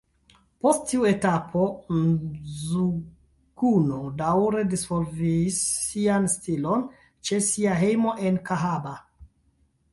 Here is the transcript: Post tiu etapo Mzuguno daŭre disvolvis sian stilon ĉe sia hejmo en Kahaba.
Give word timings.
Post 0.65 0.85
tiu 0.91 1.03
etapo 1.09 1.65
Mzuguno 1.97 3.99
daŭre 4.23 4.65
disvolvis 4.73 5.61
sian 5.85 6.29
stilon 6.39 6.89
ĉe 7.31 7.43
sia 7.53 7.79
hejmo 7.87 8.19
en 8.31 8.45
Kahaba. 8.51 8.99